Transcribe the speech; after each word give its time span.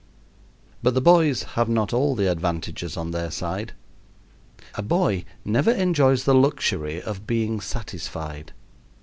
But 0.81 0.95
the 0.95 0.99
boys 0.99 1.43
have 1.43 1.69
not 1.69 1.93
all 1.93 2.15
the 2.15 2.25
advantages 2.25 2.97
on 2.97 3.11
their 3.11 3.29
side. 3.29 3.73
A 4.73 4.81
boy 4.81 5.25
never 5.45 5.69
enjoys 5.71 6.23
the 6.23 6.33
luxury 6.33 6.99
of 6.99 7.27
being 7.27 7.59
satisfied. 7.61 8.51